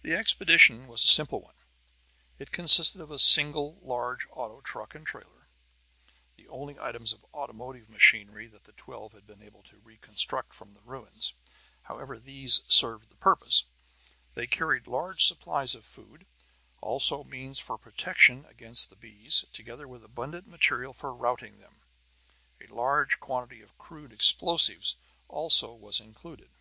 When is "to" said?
9.64-9.76